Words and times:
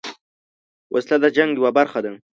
وسله 0.93 1.17
د 1.23 1.25
جنګ 1.35 1.51
یوه 1.59 1.71
برخه 1.77 1.99
ده 2.05 2.11